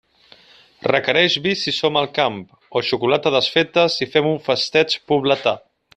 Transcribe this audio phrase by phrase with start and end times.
[0.91, 2.39] Requereix vi si som al camp,
[2.79, 5.55] o xocolata desfeta si fem un festeig pobletà.